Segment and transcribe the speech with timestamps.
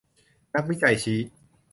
[0.53, 1.19] นักวิจัยชี้